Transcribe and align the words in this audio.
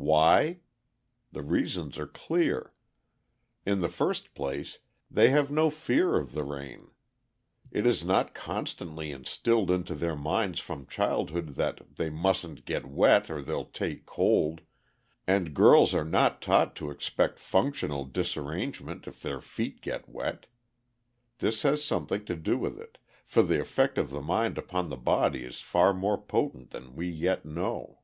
Why? 0.00 0.60
The 1.32 1.42
reasons 1.42 1.98
are 1.98 2.06
clear. 2.06 2.72
In 3.66 3.80
the 3.80 3.88
first 3.88 4.32
place, 4.32 4.78
they 5.10 5.30
have 5.30 5.50
no 5.50 5.70
fear 5.70 6.14
of 6.16 6.34
the 6.34 6.44
rain. 6.44 6.92
It 7.72 7.84
is 7.84 8.04
not 8.04 8.32
constantly 8.32 9.10
instilled 9.10 9.72
into 9.72 9.96
their 9.96 10.14
minds 10.14 10.60
from 10.60 10.86
childhood 10.86 11.56
that 11.56 11.96
"they 11.96 12.10
mustn't 12.10 12.64
get 12.64 12.86
wet, 12.86 13.28
or 13.28 13.42
they'll 13.42 13.64
take 13.64 14.06
cold," 14.06 14.60
and 15.26 15.52
girls 15.52 15.92
are 15.96 16.04
not 16.04 16.40
taught 16.40 16.76
to 16.76 16.90
expect 16.92 17.40
functional 17.40 18.04
disarrangement 18.04 19.08
if 19.08 19.20
they 19.20 19.30
"get 19.30 19.40
their 19.40 19.40
feet 19.40 19.84
wet." 20.06 20.46
This 21.38 21.62
has 21.62 21.82
something 21.84 22.24
to 22.26 22.36
do 22.36 22.56
with 22.56 22.78
it, 22.78 22.98
for 23.24 23.42
the 23.42 23.60
effect 23.60 23.98
of 23.98 24.10
the 24.10 24.22
mind 24.22 24.58
upon 24.58 24.90
the 24.90 24.96
body 24.96 25.42
is 25.42 25.60
far 25.60 25.92
more 25.92 26.22
potent 26.22 26.70
than 26.70 26.94
we 26.94 27.08
yet 27.10 27.44
know. 27.44 27.98